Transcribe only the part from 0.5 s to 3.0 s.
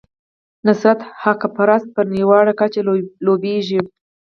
نصرت حقپرست په نړیواله کچه